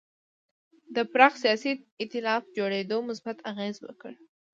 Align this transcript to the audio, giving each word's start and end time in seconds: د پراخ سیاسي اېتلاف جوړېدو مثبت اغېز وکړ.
د 0.95 0.97
پراخ 1.11 1.33
سیاسي 1.43 1.71
اېتلاف 2.01 2.41
جوړېدو 2.57 2.97
مثبت 3.09 3.37
اغېز 3.51 3.75
وکړ. 3.81 4.11